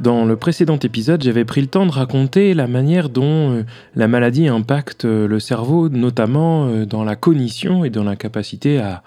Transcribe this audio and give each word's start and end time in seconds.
Dans 0.00 0.24
le 0.24 0.34
précédent 0.34 0.78
épisode, 0.78 1.22
j'avais 1.22 1.44
pris 1.44 1.60
le 1.60 1.66
temps 1.66 1.84
de 1.84 1.92
raconter 1.92 2.54
la 2.54 2.66
manière 2.66 3.10
dont 3.10 3.52
euh, 3.52 3.64
la 3.94 4.08
maladie 4.08 4.48
impacte 4.48 5.04
euh, 5.04 5.28
le 5.28 5.38
cerveau, 5.40 5.90
notamment 5.90 6.68
euh, 6.68 6.86
dans 6.86 7.04
la 7.04 7.16
cognition 7.16 7.84
et 7.84 7.90
dans 7.90 8.04
la 8.04 8.16
capacité 8.16 8.78
à, 8.78 9.02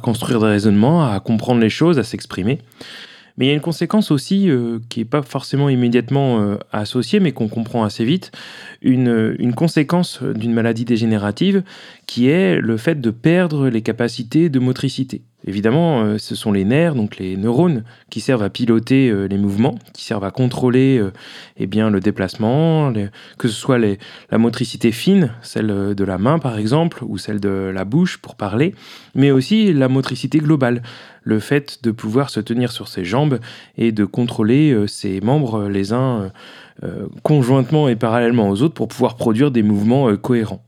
construire 0.00 0.40
des 0.40 0.46
raisonnements, 0.46 1.06
à 1.06 1.20
comprendre 1.20 1.60
les 1.60 1.68
choses, 1.68 1.98
à 1.98 2.02
s'exprimer. 2.02 2.60
Mais 3.36 3.44
il 3.44 3.48
y 3.48 3.50
a 3.50 3.54
une 3.54 3.60
conséquence 3.60 4.10
aussi 4.10 4.48
qui 4.88 5.00
n'est 5.00 5.04
pas 5.04 5.20
forcément 5.20 5.68
immédiatement 5.68 6.56
associée, 6.72 7.20
mais 7.20 7.32
qu'on 7.32 7.48
comprend 7.48 7.84
assez 7.84 8.02
vite, 8.02 8.32
une 8.80 9.52
conséquence 9.54 10.22
d'une 10.22 10.54
maladie 10.54 10.86
dégénérative 10.86 11.62
qui 12.06 12.28
est 12.28 12.58
le 12.58 12.78
fait 12.78 12.98
de 12.98 13.10
perdre 13.10 13.68
les 13.68 13.82
capacités 13.82 14.48
de 14.48 14.58
motricité. 14.58 15.20
Évidemment, 15.48 16.02
euh, 16.02 16.18
ce 16.18 16.34
sont 16.34 16.50
les 16.50 16.64
nerfs, 16.64 16.96
donc 16.96 17.18
les 17.18 17.36
neurones, 17.36 17.84
qui 18.10 18.20
servent 18.20 18.42
à 18.42 18.50
piloter 18.50 19.08
euh, 19.08 19.28
les 19.28 19.38
mouvements, 19.38 19.76
qui 19.92 20.04
servent 20.04 20.24
à 20.24 20.32
contrôler 20.32 20.98
euh, 20.98 21.12
eh 21.56 21.68
bien, 21.68 21.88
le 21.88 22.00
déplacement, 22.00 22.92
que 23.38 23.46
ce 23.46 23.54
soit 23.54 23.78
la 23.78 24.38
motricité 24.38 24.90
fine, 24.90 25.30
celle 25.42 25.68
de 25.94 26.04
la 26.04 26.18
main 26.18 26.40
par 26.40 26.58
exemple, 26.58 27.04
ou 27.06 27.16
celle 27.16 27.38
de 27.38 27.70
la 27.72 27.84
bouche 27.84 28.18
pour 28.18 28.34
parler, 28.34 28.74
mais 29.14 29.30
aussi 29.30 29.72
la 29.72 29.88
motricité 29.88 30.38
globale, 30.38 30.82
le 31.22 31.38
fait 31.38 31.78
de 31.84 31.92
pouvoir 31.92 32.30
se 32.30 32.40
tenir 32.40 32.72
sur 32.72 32.88
ses 32.88 33.04
jambes 33.04 33.38
et 33.78 33.92
de 33.92 34.04
contrôler 34.04 34.86
ses 34.86 35.20
membres 35.20 35.68
les 35.68 35.92
uns 35.92 36.30
conjointement 37.22 37.88
et 37.88 37.96
parallèlement 37.96 38.48
aux 38.48 38.62
autres 38.62 38.74
pour 38.74 38.88
pouvoir 38.88 39.16
produire 39.16 39.50
des 39.50 39.62
mouvements 39.62 40.14
cohérents. 40.16 40.64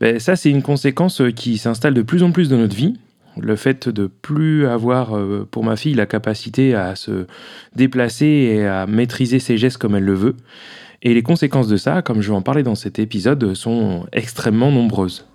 Ben, 0.00 0.20
ça, 0.20 0.36
c'est 0.36 0.50
une 0.50 0.62
conséquence 0.62 1.22
qui 1.34 1.58
s'installe 1.58 1.94
de 1.94 2.02
plus 2.02 2.22
en 2.22 2.30
plus 2.30 2.48
dans 2.48 2.58
notre 2.58 2.76
vie, 2.76 2.94
le 3.40 3.56
fait 3.56 3.88
de 3.88 4.06
plus 4.06 4.66
avoir 4.66 5.16
euh, 5.16 5.46
pour 5.50 5.64
ma 5.64 5.76
fille 5.76 5.94
la 5.94 6.06
capacité 6.06 6.74
à 6.74 6.96
se 6.96 7.26
déplacer 7.74 8.26
et 8.26 8.66
à 8.66 8.86
maîtriser 8.86 9.38
ses 9.38 9.56
gestes 9.56 9.78
comme 9.78 9.94
elle 9.94 10.04
le 10.04 10.14
veut. 10.14 10.36
Et 11.02 11.14
les 11.14 11.22
conséquences 11.22 11.68
de 11.68 11.76
ça, 11.76 12.02
comme 12.02 12.20
je 12.22 12.30
vais 12.30 12.36
en 12.36 12.42
parler 12.42 12.62
dans 12.62 12.74
cet 12.74 12.98
épisode, 12.98 13.54
sont 13.54 14.06
extrêmement 14.12 14.72
nombreuses. 14.72 15.26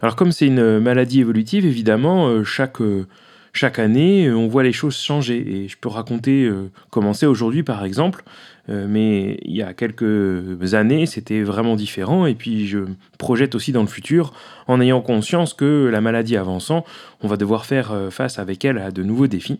Alors 0.00 0.14
comme 0.14 0.32
c'est 0.32 0.46
une 0.46 0.78
maladie 0.78 1.20
évolutive, 1.20 1.66
évidemment, 1.66 2.28
euh, 2.28 2.44
chaque 2.44 2.80
euh, 2.80 3.06
chaque 3.58 3.80
année, 3.80 4.26
euh, 4.26 4.36
on 4.36 4.46
voit 4.46 4.62
les 4.62 4.72
choses 4.72 4.96
changer. 4.96 5.64
Et 5.64 5.68
je 5.68 5.76
peux 5.76 5.88
raconter 5.88 6.44
euh, 6.44 6.70
comment 6.90 7.12
c'est 7.12 7.26
aujourd'hui, 7.26 7.64
par 7.64 7.84
exemple. 7.84 8.22
Euh, 8.68 8.86
mais 8.88 9.40
il 9.42 9.56
y 9.56 9.62
a 9.62 9.74
quelques 9.74 10.74
années, 10.74 11.06
c'était 11.06 11.42
vraiment 11.42 11.74
différent. 11.74 12.26
Et 12.26 12.34
puis, 12.34 12.68
je 12.68 12.78
projette 13.18 13.56
aussi 13.56 13.72
dans 13.72 13.80
le 13.80 13.88
futur, 13.88 14.32
en 14.68 14.80
ayant 14.80 15.00
conscience 15.00 15.54
que 15.54 15.88
la 15.90 16.00
maladie 16.00 16.36
avançant, 16.36 16.84
on 17.20 17.26
va 17.26 17.36
devoir 17.36 17.66
faire 17.66 17.92
face 18.10 18.38
avec 18.38 18.64
elle 18.64 18.78
à 18.78 18.92
de 18.92 19.02
nouveaux 19.02 19.26
défis. 19.26 19.58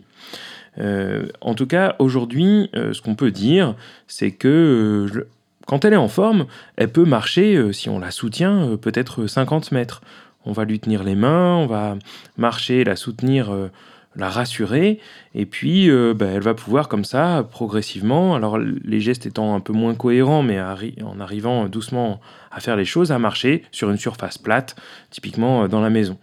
en 0.79 1.55
tout 1.55 1.67
cas, 1.67 1.97
aujourd'hui, 1.99 2.71
ce 2.75 3.01
qu'on 3.01 3.15
peut 3.15 3.31
dire, 3.31 3.75
c'est 4.07 4.31
que 4.31 5.27
quand 5.67 5.85
elle 5.85 5.95
est 5.95 5.97
en 5.97 6.09
forme, 6.09 6.47
elle 6.77 6.93
peut 6.93 7.07
marcher, 7.07 7.73
si 7.73 7.89
on 7.89 7.99
la 7.99 8.11
soutient, 8.11 8.77
peut-être 8.81 9.27
50 9.27 9.73
mètres 9.73 10.03
on 10.49 10.53
va 10.53 10.65
lui 10.65 10.81
tenir 10.81 11.05
les 11.05 11.15
mains, 11.15 11.57
on 11.57 11.67
va 11.67 11.97
marcher, 12.39 12.83
la 12.83 12.97
soutenir, 12.97 13.53
euh, 13.53 13.71
la 14.17 14.31
rassurer, 14.31 14.99
et 15.35 15.47
puis 15.47 15.91
euh, 15.91 16.15
bah, 16.15 16.27
elle 16.33 16.43
va 16.43 16.55
pouvoir 16.55 16.89
comme 16.89 17.05
ça, 17.05 17.47
progressivement, 17.51 18.35
alors 18.35 18.59
les 18.59 19.01
gestes 19.01 19.27
étant 19.27 19.55
un 19.55 19.61
peu 19.61 19.75
moins 19.75 19.95
cohérents, 19.95 20.43
mais 20.43 20.59
en 20.61 21.21
arrivant 21.21 21.69
doucement 21.69 22.21
à 22.51 22.61
faire 22.61 22.77
les 22.77 22.87
choses, 22.87 23.13
à 23.13 23.19
marcher 23.19 23.63
sur 23.71 23.91
une 23.91 23.99
surface 23.99 24.39
plate, 24.39 24.75
typiquement 25.11 25.65
euh, 25.65 25.69
dans 25.69 25.81
la 25.81 25.91
maison. 25.91 26.19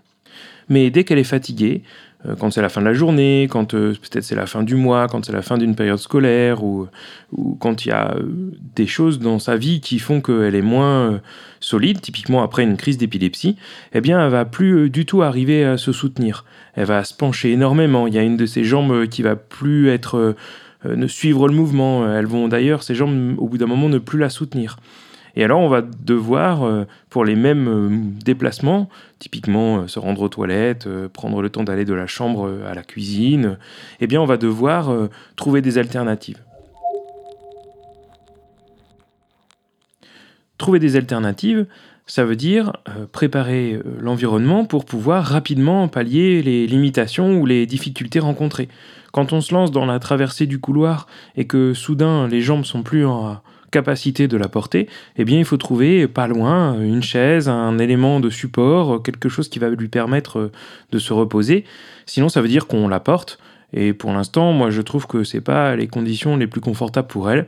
Mais 0.68 0.90
dès 0.90 1.04
qu'elle 1.04 1.20
est 1.20 1.24
fatiguée, 1.24 1.84
quand 2.40 2.52
c'est 2.52 2.62
la 2.62 2.70
fin 2.70 2.82
de 2.82 2.86
la 2.86 2.94
journée, 2.94 3.48
quand 3.50 3.74
euh, 3.74 3.94
peut-être 3.94 4.24
c'est 4.24 4.36
la 4.36 4.46
fin 4.46 4.64
du 4.64 4.76
mois, 4.76 5.08
quand 5.08 5.26
c'est 5.26 5.34
la 5.34 5.42
fin 5.42 5.58
d'une 5.58 5.76
période 5.76 6.00
scolaire, 6.00 6.64
ou, 6.64 6.88
quand 7.60 7.86
il 7.86 7.90
y 7.90 7.92
a 7.92 8.16
euh, 8.16 8.24
des 8.76 8.88
choses 8.88 9.20
dans 9.20 9.40
sa 9.40 9.58
vie 9.58 9.82
qui 9.82 10.00
font 10.00 10.22
qu'elle 10.22 10.56
est 10.56 10.62
moins 10.62 11.22
solide, 11.60 12.02
typiquement 12.02 12.44
après 12.44 12.64
une 12.64 12.78
crise 12.78 12.98
d'épilepsie, 12.98 13.58
eh 13.94 14.02
bien 14.02 14.24
elle 14.24 14.32
va 14.32 14.46
plus 14.46 14.90
du 14.90 15.06
tout 15.06 15.22
arriver 15.22 15.66
à 15.66 15.78
se 15.78 15.92
soutenir. 15.92 16.46
Elle 16.76 16.86
va 16.86 17.04
se 17.04 17.14
pencher 17.14 17.52
énormément. 17.52 18.08
Il 18.08 18.14
y 18.14 18.18
a 18.18 18.24
une 18.24 18.38
de 18.38 18.46
ses 18.46 18.64
jambes 18.64 19.08
qui 19.08 19.22
va 19.22 19.36
plus 19.36 19.90
être 19.90 20.36
ne 20.86 21.08
suivre 21.08 21.48
le 21.48 21.54
mouvement. 21.54 22.12
Elles 22.14 22.28
vont 22.28 22.48
d'ailleurs, 22.48 22.84
ces 22.84 22.96
jambes, 22.96 23.36
au 23.38 23.48
bout 23.48 23.58
d'un 23.58 23.66
moment, 23.66 23.90
ne 23.90 23.98
plus 23.98 24.20
la 24.20 24.30
soutenir. 24.30 24.78
Et 25.36 25.44
alors, 25.44 25.60
on 25.60 25.68
va 25.68 25.82
devoir, 25.82 26.64
euh, 26.64 26.86
pour 27.10 27.26
les 27.26 27.36
mêmes 27.36 27.68
euh, 27.68 27.90
déplacements, 28.24 28.90
typiquement 29.20 29.80
euh, 29.80 29.88
se 29.88 30.00
rendre 30.00 30.22
aux 30.22 30.30
toilettes, 30.30 30.88
prendre 31.10 31.42
le 31.42 31.50
temps 31.50 31.64
d'aller 31.64 31.86
de 31.86 31.94
la 31.94 32.08
chambre 32.08 32.50
à 32.66 32.74
la 32.74 32.84
cuisine, 32.84 33.58
eh 34.00 34.08
bien, 34.08 34.22
on 34.22 34.26
va 34.26 34.38
devoir 34.38 34.92
trouver 35.36 35.62
des 35.62 35.78
alternatives. 35.78 36.42
Trouver 40.58 40.80
des 40.80 40.96
alternatives, 40.96 41.66
ça 42.08 42.24
veut 42.24 42.36
dire 42.36 42.74
préparer 43.12 43.80
l'environnement 44.00 44.64
pour 44.64 44.86
pouvoir 44.86 45.26
rapidement 45.26 45.88
pallier 45.88 46.42
les 46.42 46.66
limitations 46.66 47.40
ou 47.40 47.46
les 47.46 47.66
difficultés 47.66 48.20
rencontrées. 48.20 48.70
Quand 49.12 49.34
on 49.34 49.42
se 49.42 49.54
lance 49.54 49.72
dans 49.72 49.86
la 49.86 50.00
traversée 50.00 50.46
du 50.46 50.60
couloir 50.60 51.08
et 51.36 51.46
que 51.46 51.74
soudain 51.74 52.28
les 52.28 52.42
jambes 52.42 52.64
sont 52.64 52.84
plus 52.84 53.06
en, 53.06 53.42
capacité 53.72 54.28
de 54.28 54.38
la 54.38 54.48
porter, 54.48 54.88
eh 55.18 55.26
bien 55.26 55.38
il 55.38 55.46
faut 55.46 55.58
trouver 55.58 56.08
pas 56.08 56.28
loin 56.28 56.80
une 56.80 57.04
chaise, 57.04 57.50
un 57.50 57.78
élément 57.78 58.20
de 58.20 58.30
support, 58.30 59.04
quelque 59.04 59.30
chose 59.30 59.50
qui 59.50 59.60
va 59.60 59.70
lui 59.70 59.88
permettre 59.88 60.52
de 60.92 61.00
se 61.00 61.14
reposer. 61.14 61.66
Sinon 62.06 62.30
ça 62.30 62.42
veut 62.42 62.48
dire 62.48 62.68
qu'on 62.68 62.88
la 62.88 63.00
porte. 63.00 63.40
Et 63.74 63.94
pour 63.94 64.12
l'instant, 64.14 64.54
moi 64.54 64.70
je 64.70 64.82
trouve 64.82 65.06
que 65.08 65.24
c'est 65.24 65.42
pas 65.42 65.76
les 65.76 65.88
conditions 65.88 66.38
les 66.38 66.48
plus 66.48 66.62
confortables 66.62 67.08
pour 67.08 67.30
elle, 67.30 67.48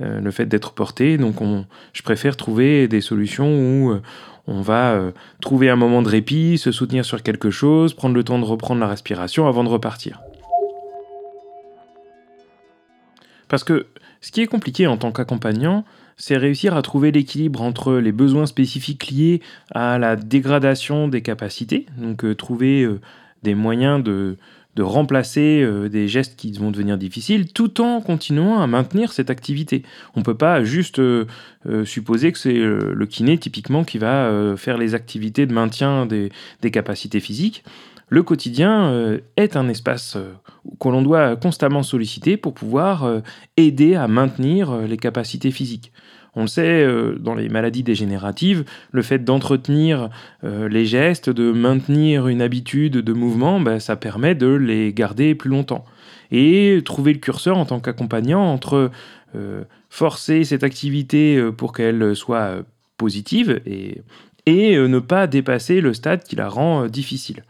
euh, 0.00 0.20
le 0.20 0.30
fait 0.30 0.46
d'être 0.46 0.72
portée. 0.72 1.18
Donc 1.18 1.40
on, 1.40 1.66
je 1.92 2.02
préfère 2.02 2.36
trouver 2.36 2.88
des 2.88 3.00
solutions 3.00 3.48
où 3.48 3.90
euh, 3.90 4.02
on 4.46 4.60
va 4.60 4.92
euh, 4.92 5.10
trouver 5.40 5.68
un 5.68 5.76
moment 5.76 6.02
de 6.02 6.08
répit, 6.08 6.58
se 6.58 6.72
soutenir 6.72 7.04
sur 7.04 7.22
quelque 7.22 7.50
chose, 7.50 7.94
prendre 7.94 8.14
le 8.14 8.24
temps 8.24 8.38
de 8.38 8.44
reprendre 8.44 8.80
la 8.80 8.88
respiration 8.88 9.48
avant 9.48 9.64
de 9.64 9.68
repartir. 9.68 10.20
Parce 13.48 13.64
que 13.64 13.86
ce 14.20 14.32
qui 14.32 14.40
est 14.40 14.46
compliqué 14.46 14.86
en 14.86 14.96
tant 14.96 15.12
qu'accompagnant, 15.12 15.84
c'est 16.16 16.36
réussir 16.36 16.74
à 16.74 16.82
trouver 16.82 17.12
l'équilibre 17.12 17.62
entre 17.62 17.94
les 17.94 18.12
besoins 18.12 18.46
spécifiques 18.46 19.10
liés 19.10 19.42
à 19.72 19.98
la 19.98 20.16
dégradation 20.16 21.08
des 21.08 21.20
capacités, 21.20 21.86
donc 21.98 22.24
euh, 22.24 22.34
trouver 22.34 22.82
euh, 22.82 23.00
des 23.42 23.54
moyens 23.54 24.02
de, 24.02 24.36
remplacer 24.78 25.62
euh, 25.62 25.88
des 25.88 26.08
gestes 26.08 26.36
qui 26.36 26.52
vont 26.52 26.70
devenir 26.70 26.98
difficiles, 26.98 27.52
tout 27.52 27.80
en 27.80 28.00
continuant 28.00 28.60
à 28.60 28.66
maintenir 28.66 29.12
cette 29.12 29.30
activité. 29.30 29.82
On 30.14 30.20
ne 30.20 30.24
peut 30.24 30.36
pas 30.36 30.64
juste 30.64 31.00
supposer 31.84 32.32
que 32.32 32.38
c'est 32.38 32.54
le 32.54 33.06
kiné 33.06 33.38
typiquement 33.38 33.84
qui 33.84 33.98
va 33.98 34.54
faire 34.56 34.78
les 34.78 34.94
activités 34.94 35.46
de 35.46 35.52
maintien 35.52 36.06
des 36.06 36.70
capacités 36.70 37.20
physiques 37.20 37.64
le 38.08 38.22
quotidien 38.22 38.86
euh, 38.90 39.18
est 39.36 39.56
un 39.56 39.68
espace 39.68 40.14
euh, 40.16 40.32
que 40.80 40.88
l'on 40.88 41.02
doit 41.02 41.34
constamment 41.36 41.82
solliciter 41.82 42.36
pour 42.36 42.54
pouvoir 42.54 43.04
euh, 43.04 43.20
aider 43.56 43.94
à 43.96 44.06
maintenir 44.06 44.76
les 44.82 44.96
capacités 44.96 45.50
physiques. 45.50 45.92
On 46.38 46.42
le 46.42 46.48
sait, 46.48 46.86
dans 47.18 47.34
les 47.34 47.48
maladies 47.48 47.82
dégénératives, 47.82 48.66
le 48.92 49.00
fait 49.00 49.24
d'entretenir 49.24 50.10
les 50.42 50.84
gestes, 50.84 51.30
de 51.30 51.50
maintenir 51.50 52.28
une 52.28 52.42
habitude 52.42 52.92
de 52.92 53.12
mouvement, 53.14 53.58
bah, 53.58 53.80
ça 53.80 53.96
permet 53.96 54.34
de 54.34 54.48
les 54.48 54.92
garder 54.92 55.34
plus 55.34 55.48
longtemps. 55.48 55.86
Et 56.30 56.82
trouver 56.84 57.14
le 57.14 57.20
curseur 57.20 57.56
en 57.56 57.64
tant 57.64 57.80
qu'accompagnant 57.80 58.42
entre 58.42 58.90
forcer 59.88 60.44
cette 60.44 60.62
activité 60.62 61.42
pour 61.56 61.72
qu'elle 61.72 62.14
soit 62.14 62.56
positive 62.98 63.62
et 63.64 64.76
ne 64.76 64.98
pas 64.98 65.26
dépasser 65.26 65.80
le 65.80 65.94
stade 65.94 66.22
qui 66.22 66.36
la 66.36 66.50
rend 66.50 66.86
difficile. 66.86 67.44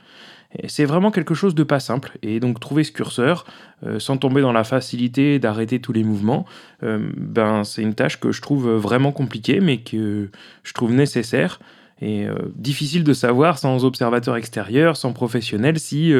C'est 0.69 0.85
vraiment 0.85 1.11
quelque 1.11 1.35
chose 1.35 1.55
de 1.55 1.63
pas 1.63 1.81
simple. 1.81 2.13
Et 2.23 2.41
donc 2.41 2.61
trouver 2.61 2.85
ce 2.85 2.93
curseur, 2.93 3.45
euh, 3.85 3.99
sans 3.99 4.17
tomber 4.17 4.41
dans 4.41 4.53
la 4.53 4.65
facilité 4.65 5.39
d'arrêter 5.39 5.81
tous 5.81 5.93
les 5.93 6.05
mouvements, 6.05 6.47
euh, 6.83 7.11
ben, 7.17 7.65
c'est 7.65 7.83
une 7.83 7.95
tâche 7.95 8.19
que 8.21 8.33
je 8.33 8.41
trouve 8.41 8.71
vraiment 8.71 9.13
compliquée, 9.13 9.61
mais 9.61 9.79
que 9.79 10.31
je 10.63 10.73
trouve 10.73 10.93
nécessaire. 10.93 11.61
Et 12.03 12.27
difficile 12.57 13.05
de 13.05 13.15
savoir 13.15 13.57
sans 13.57 13.87
observateur 13.87 14.37
extérieur, 14.37 14.99
sans 14.99 15.15
professionnel, 15.15 15.79
si 15.79 16.13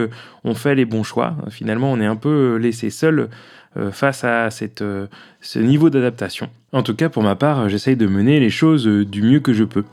on 0.43 0.55
fait 0.55 0.75
les 0.75 0.87
bons 0.87 1.03
choix. 1.03 1.37
Finalement, 1.51 1.93
on 1.93 2.01
est 2.01 2.07
un 2.07 2.17
peu 2.17 2.57
laissé 2.57 2.89
seul 2.89 3.29
face 3.93 4.25
à 4.25 4.49
ce 4.51 5.59
niveau 5.59 5.91
d'adaptation. 5.91 6.49
En 6.73 6.83
tout 6.83 6.97
cas, 6.97 7.11
pour 7.11 7.23
ma 7.23 7.37
part, 7.37 7.69
j'essaye 7.69 7.95
de 7.95 8.07
mener 8.07 8.41
les 8.41 8.49
choses 8.49 8.87
du 8.87 9.21
mieux 9.21 9.41
que 9.41 9.53
je 9.53 9.65
peux. 9.65 9.85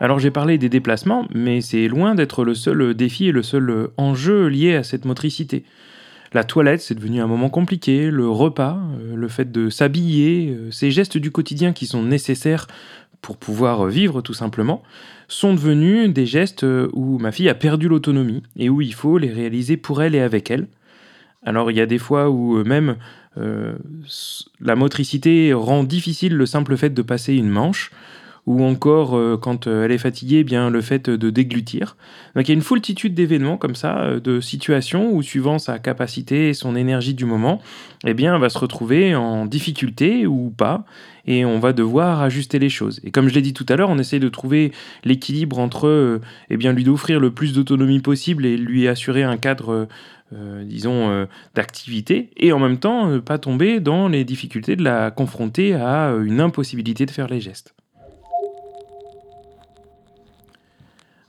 Alors 0.00 0.18
j'ai 0.18 0.30
parlé 0.30 0.58
des 0.58 0.68
déplacements, 0.68 1.26
mais 1.34 1.60
c'est 1.60 1.88
loin 1.88 2.14
d'être 2.14 2.44
le 2.44 2.54
seul 2.54 2.94
défi 2.94 3.28
et 3.28 3.32
le 3.32 3.42
seul 3.42 3.88
enjeu 3.96 4.46
lié 4.46 4.76
à 4.76 4.84
cette 4.84 5.04
motricité. 5.04 5.64
La 6.32 6.44
toilette, 6.44 6.82
c'est 6.82 6.94
devenu 6.94 7.22
un 7.22 7.26
moment 7.26 7.48
compliqué, 7.48 8.10
le 8.10 8.28
repas, 8.28 8.78
euh, 9.00 9.16
le 9.16 9.28
fait 9.28 9.50
de 9.50 9.70
s'habiller, 9.70 10.50
euh, 10.50 10.70
ces 10.70 10.90
gestes 10.90 11.16
du 11.16 11.30
quotidien 11.30 11.72
qui 11.72 11.86
sont 11.86 12.02
nécessaires 12.02 12.66
pour 13.22 13.38
pouvoir 13.38 13.86
vivre 13.86 14.20
tout 14.20 14.34
simplement, 14.34 14.82
sont 15.26 15.54
devenus 15.54 16.12
des 16.12 16.26
gestes 16.26 16.64
euh, 16.64 16.90
où 16.92 17.18
ma 17.18 17.32
fille 17.32 17.48
a 17.48 17.54
perdu 17.54 17.88
l'autonomie 17.88 18.42
et 18.56 18.68
où 18.68 18.82
il 18.82 18.92
faut 18.92 19.16
les 19.16 19.32
réaliser 19.32 19.78
pour 19.78 20.02
elle 20.02 20.14
et 20.14 20.20
avec 20.20 20.50
elle. 20.50 20.68
Alors 21.42 21.70
il 21.70 21.78
y 21.78 21.80
a 21.80 21.86
des 21.86 21.98
fois 21.98 22.30
où 22.30 22.62
même 22.64 22.96
la 24.60 24.74
motricité 24.74 25.52
rend 25.52 25.84
difficile 25.84 26.34
le 26.34 26.44
simple 26.44 26.76
fait 26.76 26.90
de 26.90 27.02
passer 27.02 27.34
une 27.34 27.48
manche, 27.48 27.92
ou 28.48 28.64
encore 28.64 29.14
euh, 29.14 29.36
quand 29.36 29.66
euh, 29.66 29.84
elle 29.84 29.92
est 29.92 29.98
fatiguée, 29.98 30.38
eh 30.38 30.44
bien 30.44 30.70
le 30.70 30.80
fait 30.80 31.10
de 31.10 31.28
déglutir. 31.28 31.98
Donc 32.34 32.48
il 32.48 32.52
y 32.52 32.52
a 32.52 32.54
une 32.54 32.62
foultitude 32.62 33.12
d'événements 33.12 33.58
comme 33.58 33.74
ça, 33.74 33.98
euh, 33.98 34.20
de 34.20 34.40
situations 34.40 35.12
où 35.12 35.22
suivant 35.22 35.58
sa 35.58 35.78
capacité 35.78 36.48
et 36.48 36.54
son 36.54 36.74
énergie 36.74 37.12
du 37.12 37.26
moment, 37.26 37.60
eh 38.06 38.14
bien 38.14 38.34
elle 38.34 38.40
va 38.40 38.48
se 38.48 38.58
retrouver 38.58 39.14
en 39.14 39.44
difficulté 39.44 40.26
ou 40.26 40.48
pas 40.48 40.86
et 41.26 41.44
on 41.44 41.58
va 41.58 41.74
devoir 41.74 42.22
ajuster 42.22 42.58
les 42.58 42.70
choses. 42.70 43.00
Et 43.04 43.10
comme 43.10 43.28
je 43.28 43.34
l'ai 43.34 43.42
dit 43.42 43.52
tout 43.52 43.66
à 43.68 43.76
l'heure, 43.76 43.90
on 43.90 43.98
essaie 43.98 44.18
de 44.18 44.30
trouver 44.30 44.72
l'équilibre 45.04 45.58
entre 45.58 46.18
eh 46.48 46.56
bien 46.56 46.72
lui 46.72 46.84
d'offrir 46.84 47.20
le 47.20 47.30
plus 47.30 47.52
d'autonomie 47.52 48.00
possible 48.00 48.46
et 48.46 48.56
lui 48.56 48.88
assurer 48.88 49.24
un 49.24 49.36
cadre 49.36 49.88
disons, 50.64 51.26
d'activité, 51.54 52.30
et 52.36 52.52
en 52.52 52.58
même 52.58 52.78
temps, 52.78 53.08
ne 53.08 53.18
pas 53.18 53.38
tomber 53.38 53.80
dans 53.80 54.08
les 54.08 54.24
difficultés 54.24 54.76
de 54.76 54.84
la 54.84 55.10
confronter 55.10 55.74
à 55.74 56.14
une 56.22 56.40
impossibilité 56.40 57.06
de 57.06 57.10
faire 57.10 57.28
les 57.28 57.40
gestes. 57.40 57.74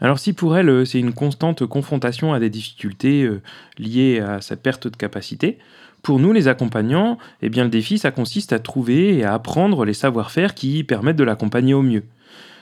Alors 0.02 0.20
si 0.20 0.34
pour 0.34 0.58
elle, 0.58 0.70
euh, 0.70 0.86
c'est 0.86 1.00
une 1.00 1.14
constante 1.14 1.66
confrontation 1.66 2.34
à 2.34 2.40
des 2.40 2.50
difficultés 2.50 3.24
euh, 3.24 3.42
liées 3.78 4.20
à 4.20 4.42
sa 4.42 4.56
perte 4.56 4.88
de 4.88 4.96
capacité, 4.96 5.58
pour 6.02 6.20
nous 6.20 6.32
les 6.32 6.48
accompagnants, 6.48 7.18
eh 7.42 7.50
bien 7.50 7.64
le 7.66 7.70
défi, 7.70 7.98
ça 7.98 8.12
consiste 8.12 8.54
à 8.54 8.60
trouver 8.60 9.18
et 9.18 9.26
à 9.26 9.34
apprendre 9.34 9.84
les 9.84 9.94
savoir-faire 9.94 10.56
qui 10.56 10.84
permettent 10.84 11.18
de 11.18 11.26
l'accompagner 11.26 11.74
au 11.74 11.82
mieux. 11.82 12.04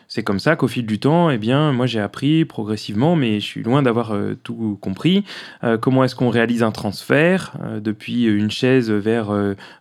C'est 0.09 0.23
comme 0.23 0.39
ça 0.39 0.55
qu'au 0.55 0.69
fil 0.69 0.85
du 0.85 0.99
temps, 0.99 1.29
eh 1.29 1.37
bien, 1.37 1.73
moi 1.73 1.85
j'ai 1.85 1.99
appris 1.99 2.45
progressivement, 2.45 3.17
mais 3.17 3.41
je 3.41 3.45
suis 3.45 3.63
loin 3.63 3.81
d'avoir 3.81 4.13
euh, 4.13 4.37
tout 4.41 4.77
compris, 4.79 5.25
euh, 5.65 5.77
comment 5.77 6.05
est-ce 6.05 6.15
qu'on 6.15 6.29
réalise 6.29 6.63
un 6.63 6.71
transfert 6.71 7.53
euh, 7.61 7.81
depuis 7.81 8.23
une 8.23 8.49
chaise 8.49 8.89
vers 8.89 9.29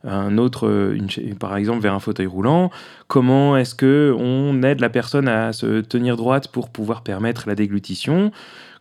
un 0.05 0.38
autre, 0.38 0.94
par 1.38 1.56
exemple 1.56 1.81
vers 1.81 1.94
un 1.94 2.00
fauteuil 2.00 2.26
roulant, 2.26 2.70
comment 3.06 3.56
est-ce 3.56 3.75
que 3.76 4.14
on 4.19 4.62
aide 4.62 4.81
la 4.81 4.88
personne 4.88 5.28
à 5.28 5.52
se 5.52 5.81
tenir 5.81 6.17
droite 6.17 6.49
pour 6.49 6.70
pouvoir 6.70 7.02
permettre 7.02 7.44
la 7.46 7.55
déglutition, 7.55 8.32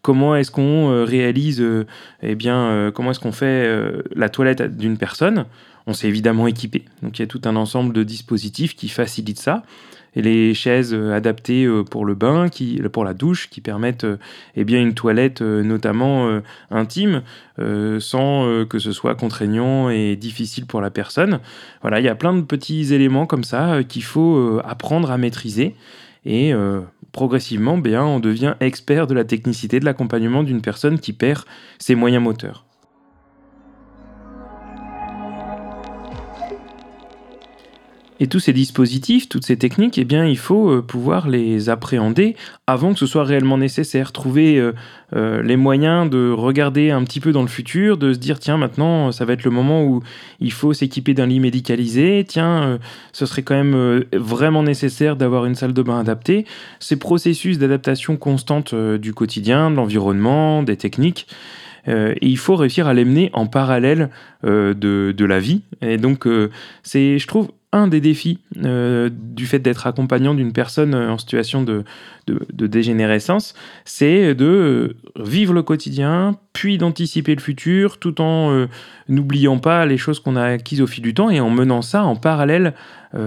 comment 0.02 0.36
est-ce 0.36 0.50
qu'on 0.50 1.06
réalise, 1.06 1.64
eh 2.24 2.36
bien, 2.36 2.92
comment 2.94 3.12
est-ce 3.12 3.20
qu'on 3.20 3.32
fait 3.32 3.84
la 4.16 4.30
toilette 4.30 4.78
d'une 4.78 4.98
personne? 4.98 5.46
On 5.88 5.94
s'est 5.94 6.08
évidemment 6.08 6.48
équipé, 6.48 6.86
donc 7.04 7.20
il 7.20 7.22
y 7.22 7.24
a 7.24 7.28
tout 7.28 7.42
un 7.46 7.56
ensemble 7.56 7.94
de 7.94 8.04
dispositifs 8.04 8.76
qui 8.76 8.90
facilitent 8.90 9.40
ça 9.40 9.64
et 10.16 10.22
les 10.22 10.54
chaises 10.54 10.94
euh, 10.94 11.14
adaptées 11.14 11.66
euh, 11.66 11.84
pour 11.84 12.06
le 12.06 12.16
bain, 12.16 12.48
pour 12.92 13.04
la 13.04 13.14
douche, 13.14 13.50
qui 13.50 13.62
permettent 13.62 14.06
euh, 14.06 14.18
eh 14.56 14.64
bien 14.64 14.82
une 14.82 14.94
toilette 14.94 15.42
notamment 15.42 16.42
intime, 16.72 17.22
sans 17.58 18.66
que 18.66 18.80
ce 18.80 18.92
soit 18.92 19.16
contraignant 19.16 19.90
et 19.90 20.16
difficile 20.16 20.66
pour 20.66 20.82
la 20.82 20.90
personne. 20.90 21.40
Il 21.84 22.04
y 22.04 22.08
a 22.08 22.16
plein 22.16 22.34
de 22.34 22.42
petits 22.42 22.94
éléments 22.94 23.26
comme 23.26 23.44
ça 23.44 23.84
qu'il 23.84 24.04
faut 24.04 24.60
apprendre 24.64 25.12
à 25.12 25.18
maîtriser 25.18 25.76
et 26.26 26.54
progressivement, 27.12 27.78
bien, 27.78 28.04
on 28.04 28.20
devient 28.20 28.56
expert 28.60 29.08
de 29.08 29.14
la 29.14 29.24
technicité 29.24 29.80
de 29.80 29.86
l'accompagnement 29.86 30.44
d'une 30.44 30.62
personne 30.62 31.00
qui 31.00 31.14
perd 31.14 31.44
ses 31.80 31.96
moyens 31.96 32.24
moteurs. 32.24 32.65
Et 38.22 38.28
tous 38.28 38.40
ces 38.40 38.54
dispositifs, 38.54 39.28
toutes 39.28 39.46
ces 39.46 39.58
techniques, 39.58 39.98
eh 39.98 40.06
bien, 40.06 40.26
il 40.26 40.38
faut 40.38 40.70
euh, 40.70 40.82
pouvoir 40.82 41.28
les 41.28 41.70
appréhender 41.70 42.38
avant 42.66 42.94
que 42.94 43.00
ce 43.00 43.06
soit 43.06 43.26
réellement 43.26 43.58
nécessaire. 43.58 44.14
Trouver 44.14 44.58
euh, 44.58 44.72
euh, 45.16 45.44
les 45.44 45.58
moyens 45.58 46.10
de 46.10 46.32
regarder 46.32 46.92
un 46.92 47.04
petit 47.04 47.20
peu 47.20 47.34
dans 47.34 47.42
le 47.42 47.50
futur, 47.50 47.98
de 47.98 48.14
se 48.14 48.18
dire 48.18 48.40
tiens, 48.40 48.58
maintenant, 48.58 49.12
ça 49.12 49.26
va 49.26 49.34
être 49.34 49.44
le 49.44 49.52
moment 49.52 49.84
où 49.84 50.02
il 50.40 50.54
faut 50.54 50.72
s'équiper 50.72 51.14
d'un 51.14 51.26
lit 51.26 51.42
médicalisé. 51.42 52.24
Tiens, 52.26 52.80
ce 53.12 53.26
serait 53.26 53.44
quand 53.44 53.56
même 53.56 54.06
vraiment 54.14 54.64
nécessaire 54.64 55.18
d'avoir 55.18 55.46
une 55.46 55.56
salle 55.56 55.74
de 55.74 55.82
bain 55.82 56.00
adaptée. 56.00 56.46
Ces 56.80 56.98
processus 56.98 57.58
d'adaptation 57.58 58.16
constante 58.16 58.74
du 58.74 59.14
quotidien, 59.14 59.72
de 59.72 59.76
l'environnement, 59.76 60.64
des 60.64 60.78
techniques. 60.78 61.28
Et 61.88 62.28
il 62.28 62.38
faut 62.38 62.56
réussir 62.56 62.88
à 62.88 62.94
les 62.94 63.06
mener 63.06 63.30
en 63.34 63.46
parallèle 63.46 64.10
de, 64.44 64.74
de, 64.74 65.26
la 65.26 65.40
vie. 65.40 65.62
Et 65.82 65.98
donc, 65.98 66.28
c'est, 66.84 67.20
je 67.20 67.28
trouve, 67.28 67.50
un 67.76 67.88
des 67.88 68.00
défis 68.00 68.40
euh, 68.64 69.10
du 69.12 69.46
fait 69.46 69.60
d'être 69.60 69.86
accompagnant 69.86 70.34
d'une 70.34 70.54
personne 70.54 70.96
euh, 70.96 71.12
en 71.12 71.18
situation 71.18 71.62
de, 71.62 71.84
dégénérescence, 72.50 73.54
c'est 73.84 74.34
de 74.34 74.46
euh, 74.46 74.98
vivre 75.18 75.54
le 75.54 75.62
quotidien, 75.62 76.38
puis 76.54 76.78
d'anticiper 76.78 77.36
le 77.36 77.42
futur, 77.42 78.00
tout 78.00 78.22
en 78.22 78.68
n'oubliant 79.10 79.60
pas 79.60 79.86
les 79.86 79.98
choses 79.98 80.20
qu'on 80.20 80.38
a 80.38 80.44
acquises 80.44 80.82
au 80.82 80.88
fil 80.88 81.04
du 81.04 81.14
temps 81.14 81.30
et 81.30 81.40
en 81.42 81.50
menant 81.50 81.82
ça 81.82 82.04
en 82.04 82.16
parallèle 82.16 82.74
et 83.14 83.20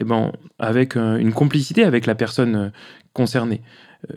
eh 0.00 0.04
ben, 0.04 0.32
avec 0.58 0.96
une 0.96 1.32
complicité 1.32 1.84
avec 1.84 2.06
la 2.06 2.14
personne 2.14 2.72
concernée. 3.12 3.62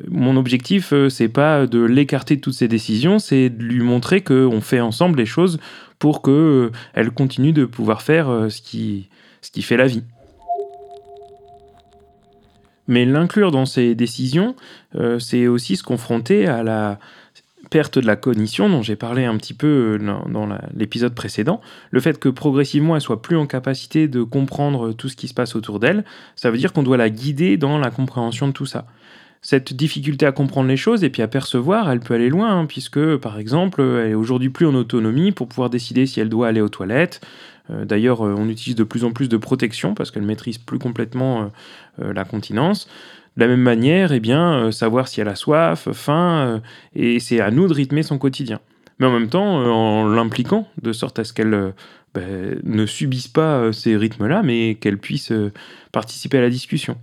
Mon 0.07 0.37
objectif, 0.37 0.93
c'est 1.09 1.27
pas 1.27 1.67
de 1.67 1.81
l'écarter 1.83 2.37
de 2.37 2.41
toutes 2.41 2.53
ces 2.53 2.67
décisions, 2.67 3.19
c'est 3.19 3.49
de 3.49 3.63
lui 3.63 3.81
montrer 3.81 4.21
qu'on 4.21 4.61
fait 4.61 4.79
ensemble 4.79 5.17
les 5.19 5.25
choses 5.25 5.59
pour 5.99 6.21
qu'elle 6.21 7.11
continue 7.13 7.51
de 7.51 7.65
pouvoir 7.65 8.01
faire 8.01 8.47
ce 8.49 8.61
qui, 8.61 9.09
ce 9.41 9.51
qui 9.51 9.61
fait 9.61 9.77
la 9.77 9.87
vie. 9.87 10.03
Mais 12.87 13.05
l'inclure 13.05 13.51
dans 13.51 13.65
ses 13.65 13.95
décisions, 13.95 14.55
euh, 14.95 15.19
c'est 15.19 15.47
aussi 15.47 15.77
se 15.77 15.83
confronter 15.83 16.47
à 16.47 16.63
la 16.63 16.99
perte 17.69 17.97
de 17.97 18.05
la 18.05 18.15
cognition 18.15 18.69
dont 18.69 18.81
j'ai 18.81 18.97
parlé 18.97 19.23
un 19.23 19.37
petit 19.37 19.53
peu 19.53 19.97
euh, 20.01 20.27
dans, 20.27 20.49
l'épisode 20.75 21.15
précédent, 21.15 21.61
le 21.91 22.01
fait 22.01 22.19
que 22.19 22.29
progressivement 22.29 22.95
elle 22.95 23.01
soit 23.01 23.21
plus 23.21 23.37
en 23.37 23.47
capacité 23.47 24.07
de 24.07 24.21
comprendre 24.21 24.91
tout 24.91 25.07
ce 25.07 25.15
qui 25.15 25.27
se 25.27 25.33
passe 25.33 25.55
autour 25.55 25.79
d'elle, 25.79 26.03
ça 26.35 26.51
veut 26.51 26.57
dire 26.57 26.73
qu'on 26.73 26.83
doit 26.83 26.97
la 26.97 27.09
guider 27.09 27.57
dans 27.57 27.79
la 27.79 27.89
compréhension 27.89 28.47
de 28.47 28.53
tout 28.53 28.65
ça 28.65 28.85
cette 29.43 29.73
difficulté 29.73 30.25
à 30.25 30.31
comprendre 30.31 30.69
les 30.69 30.77
choses 30.77 31.03
et 31.03 31.09
puis 31.09 31.21
à 31.21 31.27
percevoir, 31.27 31.91
elle 31.91 31.99
peut 31.99 32.13
aller 32.13 32.29
loin, 32.29 32.59
hein, 32.59 32.65
puisque 32.65 33.17
par 33.17 33.37
exemple, 33.37 33.81
elle 33.81 34.11
est 34.11 34.15
aujourd'hui 34.15 34.49
plus 34.49 34.65
en 34.65 34.73
autonomie 34.73 35.33
pour 35.33 35.49
pouvoir 35.49 35.69
décider 35.69 36.05
si 36.05 36.21
elle 36.21 36.29
doit 36.29 36.47
aller 36.47 36.61
aux 36.61 36.69
toilettes. 36.69 37.19
Euh, 37.69 37.83
d'ailleurs, 37.83 38.25
euh, 38.25 38.35
on 38.37 38.47
utilise 38.47 38.75
de 38.75 38.85
plus 38.85 39.03
en 39.03 39.11
plus 39.11 39.27
de 39.27 39.35
protection 39.35 39.93
parce 39.95 40.11
qu'elle 40.11 40.23
maîtrise 40.23 40.57
plus 40.57 40.79
complètement 40.79 41.51
euh, 42.01 42.13
la 42.13 42.23
continence. 42.23 42.87
De 43.35 43.41
la 43.41 43.47
même 43.47 43.61
manière, 43.61 44.13
eh 44.13 44.21
bien, 44.21 44.71
savoir 44.71 45.09
si 45.09 45.19
elle 45.19 45.27
a 45.27 45.35
soif, 45.35 45.89
faim, 45.91 46.61
et 46.95 47.19
c'est 47.19 47.41
à 47.41 47.49
nous 47.49 47.67
de 47.67 47.73
rythmer 47.73 48.03
son 48.03 48.19
quotidien. 48.19 48.59
Mais 48.99 49.07
en 49.07 49.11
même 49.11 49.27
temps, 49.27 49.55
en 49.55 50.07
l'impliquant, 50.07 50.67
de 50.83 50.93
sorte 50.93 51.17
à 51.17 51.23
ce 51.23 51.33
qu'elle 51.33 51.73
ben, 52.13 52.59
ne 52.63 52.85
subisse 52.85 53.27
pas 53.27 53.73
ces 53.73 53.97
rythmes-là, 53.97 54.43
mais 54.43 54.75
qu'elle 54.75 54.99
puisse 54.99 55.33
participer 55.91 56.37
à 56.37 56.41
la 56.41 56.51
discussion 56.51 56.95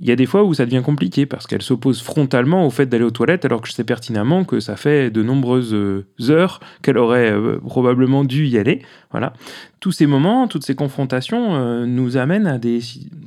il 0.00 0.08
y 0.08 0.12
a 0.12 0.16
des 0.16 0.26
fois 0.26 0.44
où 0.44 0.54
ça 0.54 0.64
devient 0.64 0.82
compliqué 0.84 1.26
parce 1.26 1.46
qu'elle 1.46 1.62
s'oppose 1.62 2.02
frontalement 2.02 2.64
au 2.64 2.70
fait 2.70 2.86
d'aller 2.86 3.04
aux 3.04 3.10
toilettes 3.10 3.44
alors 3.44 3.60
que 3.60 3.68
je 3.68 3.72
sais 3.72 3.84
pertinemment 3.84 4.44
que 4.44 4.60
ça 4.60 4.76
fait 4.76 5.10
de 5.10 5.22
nombreuses 5.22 5.74
euh, 5.74 6.06
heures 6.28 6.60
qu'elle 6.82 6.98
aurait 6.98 7.32
euh, 7.32 7.58
probablement 7.58 8.24
dû 8.24 8.46
y 8.46 8.58
aller. 8.58 8.82
Voilà. 9.10 9.32
Tous 9.80 9.90
ces 9.90 10.06
moments, 10.06 10.46
toutes 10.46 10.64
ces 10.64 10.76
confrontations 10.76 11.56
euh, 11.56 11.84
nous 11.84 12.16
amènent 12.16 12.46
à 12.46 12.58
des 12.58 12.80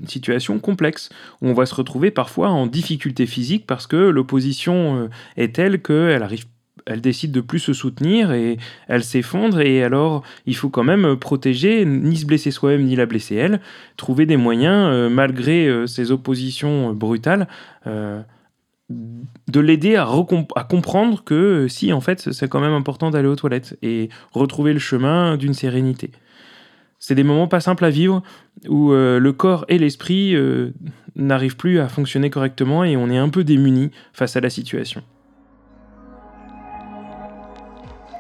situations 0.08 0.60
complexes 0.60 1.10
où 1.42 1.48
on 1.48 1.54
va 1.54 1.66
se 1.66 1.76
retrouver 1.76 2.10
parfois 2.10 2.50
en 2.50 2.68
difficulté 2.68 3.26
physique 3.26 3.66
parce 3.68 3.86
que 3.86 3.98
l'opposition 3.98 5.10
est 5.36 5.56
telle 5.56 5.82
qu'elle 5.82 6.24
arrive 6.24 6.46
elle 6.92 7.02
décide 7.02 7.32
de 7.32 7.42
plus 7.42 7.60
se 7.60 7.74
soutenir 7.74 8.32
et 8.32 8.58
elle 8.88 9.04
s'effondre 9.04 9.62
et 9.62 9.84
alors 9.84 10.24
il 10.46 10.56
faut 10.56 10.70
quand 10.70 10.84
même 10.84 11.16
protéger, 11.16 11.86
ni 11.86 12.18
se 12.18 12.26
blesser 12.26 12.52
soi-même 12.52 12.84
ni 12.84 12.96
la 12.96 13.06
blesser 13.06 13.36
elle, 13.36 13.62
trouver 13.98 14.26
des 14.26 14.38
moyens 14.38 14.90
euh, 14.92 15.10
malgré 15.10 15.68
euh, 15.68 15.88
ces 15.88 16.12
oppositions 16.12 16.94
brutales 16.94 17.48
euh, 17.88 18.22
de 19.48 19.60
l'aider 19.60 19.96
à, 19.96 20.08
à, 20.56 20.64
comprendre 20.64 21.24
que 21.24 21.68
si 21.68 21.94
en 21.94 22.02
fait 22.02 22.32
c'est 22.32 22.50
quand 22.50 22.60
même 22.60 22.74
important 22.74 23.10
d'aller 23.10 23.28
aux 23.28 23.36
toilettes 23.36 23.78
et 23.82 24.10
retrouver 24.34 24.74
le 24.74 24.80
chemin 24.80 25.38
d'une 25.38 25.54
sérénité. 25.54 26.12
c'est 27.00 27.16
des 27.16 27.24
moments 27.24 27.48
pas 27.48 27.62
simples 27.62 27.86
à 27.86 27.90
vivre 27.90 28.22
où 28.68 28.92
euh, 28.92 29.20
le 29.20 29.34
corps 29.34 29.66
et 29.70 29.78
l'esprit 29.78 30.36
euh, 30.36 30.74
n'arrivent 31.16 31.58
plus 31.58 31.80
à 31.80 31.88
fonctionner 31.88 32.30
correctement 32.30 32.84
et 32.84 32.96
on 32.98 33.10
est 33.10 33.18
un 33.18 33.30
peu 33.30 33.44
démuni 33.44 33.92
face 34.14 34.36
à 34.36 34.42
la 34.42 34.50
situation. 34.50 35.02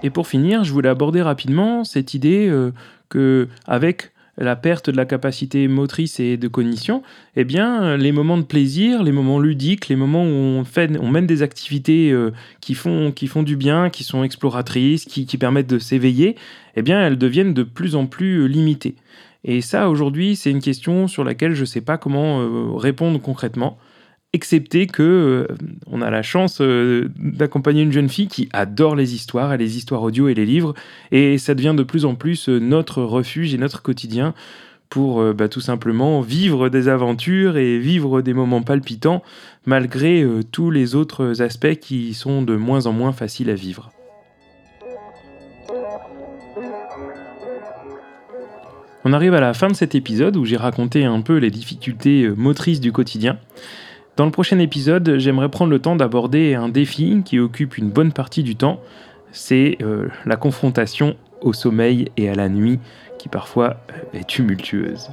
Et 0.03 0.09
pour 0.09 0.27
finir, 0.27 0.63
je 0.63 0.71
voulais 0.71 0.89
aborder 0.89 1.21
rapidement 1.21 1.83
cette 1.83 2.13
idée 2.13 2.47
euh, 2.49 2.71
que 3.09 3.47
avec 3.65 4.11
la 4.37 4.55
perte 4.55 4.89
de 4.89 4.97
la 4.97 5.05
capacité 5.05 5.67
motrice 5.67 6.19
et 6.19 6.37
de 6.37 6.47
cognition, 6.47 7.03
eh 7.35 7.43
bien, 7.43 7.97
les 7.97 8.11
moments 8.11 8.37
de 8.37 8.43
plaisir, 8.43 9.03
les 9.03 9.11
moments 9.11 9.39
ludiques, 9.39 9.89
les 9.89 9.95
moments 9.95 10.23
où 10.23 10.63
on, 10.63 11.11
mène 11.11 11.27
des 11.27 11.43
activités 11.43 12.11
euh, 12.11 12.31
qui, 12.61 12.73
font, 12.73 13.13
du 13.43 13.55
bien, 13.55 13.89
qui 13.89 14.03
sont 14.03 14.23
exploratrices, 14.23 15.05
qui, 15.05 15.37
permettent 15.37 15.69
de 15.69 15.79
s'éveiller, 15.79 16.35
eh 16.75 16.81
bien, 16.81 17.05
elles 17.05 17.17
deviennent 17.17 17.53
de 17.53 17.63
plus 17.63 17.95
en 17.95 18.07
plus 18.07 18.47
limitées. 18.47 18.95
Et 19.43 19.61
ça, 19.61 19.89
aujourd'hui, 19.89 20.35
c'est 20.35 20.51
une 20.51 20.61
question 20.61 21.07
sur 21.07 21.23
laquelle 21.23 21.53
je 21.53 21.61
ne 21.61 21.65
sais 21.65 21.81
pas 21.81 21.97
comment 21.97 22.41
euh, 22.41 22.75
répondre 22.75 23.19
concrètement 23.21 23.77
excepté 24.33 24.87
que 24.87 25.03
euh, 25.03 25.55
on 25.87 26.01
a 26.01 26.09
la 26.09 26.21
chance 26.21 26.59
euh, 26.61 27.09
d'accompagner 27.17 27.81
une 27.81 27.91
jeune 27.91 28.09
fille 28.09 28.27
qui 28.27 28.47
adore 28.53 28.95
les 28.95 29.13
histoires, 29.13 29.57
les 29.57 29.77
histoires 29.77 30.01
audio 30.03 30.29
et 30.29 30.33
les 30.33 30.45
livres, 30.45 30.73
et 31.11 31.37
ça 31.37 31.53
devient 31.53 31.73
de 31.75 31.83
plus 31.83 32.05
en 32.05 32.15
plus 32.15 32.47
euh, 32.47 32.59
notre 32.59 33.03
refuge 33.03 33.53
et 33.53 33.57
notre 33.57 33.81
quotidien 33.81 34.33
pour 34.89 35.23
bah, 35.33 35.47
tout 35.47 35.61
simplement 35.61 36.19
vivre 36.19 36.67
des 36.67 36.89
aventures 36.89 37.55
et 37.55 37.79
vivre 37.79 38.21
des 38.21 38.33
moments 38.33 38.61
palpitants 38.61 39.23
malgré 39.65 40.27
tous 40.51 40.69
les 40.69 40.95
autres 40.95 41.41
aspects 41.41 41.75
qui 41.75 42.13
sont 42.13 42.41
de 42.41 42.57
moins 42.57 42.87
en 42.87 42.91
moins 42.91 43.13
faciles 43.13 43.49
à 43.49 43.53
vivre. 43.53 43.93
On 49.05 49.13
arrive 49.13 49.33
à 49.33 49.39
la 49.39 49.53
fin 49.53 49.69
de 49.69 49.75
cet 49.75 49.95
épisode 49.95 50.35
où 50.35 50.43
j'ai 50.43 50.57
raconté 50.57 51.05
un 51.05 51.21
peu 51.21 51.37
les 51.37 51.51
difficultés 51.51 52.27
motrices 52.27 52.81
du 52.81 52.91
quotidien. 52.91 53.39
Dans 54.21 54.25
le 54.25 54.31
prochain 54.31 54.59
épisode, 54.59 55.15
j'aimerais 55.17 55.49
prendre 55.49 55.71
le 55.71 55.79
temps 55.79 55.95
d'aborder 55.95 56.53
un 56.53 56.69
défi 56.69 57.23
qui 57.25 57.39
occupe 57.39 57.79
une 57.79 57.89
bonne 57.89 58.13
partie 58.13 58.43
du 58.43 58.55
temps, 58.55 58.79
c'est 59.31 59.79
euh, 59.81 60.09
la 60.27 60.35
confrontation 60.35 61.15
au 61.41 61.53
sommeil 61.53 62.11
et 62.17 62.29
à 62.29 62.35
la 62.35 62.47
nuit 62.47 62.77
qui 63.17 63.29
parfois 63.29 63.77
est 64.13 64.27
tumultueuse. 64.27 65.09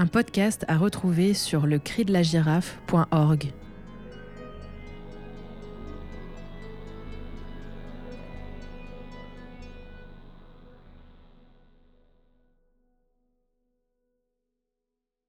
Un 0.00 0.06
podcast 0.06 0.64
à 0.66 0.78
retrouver 0.78 1.34
sur 1.34 1.66
le. 1.66 1.78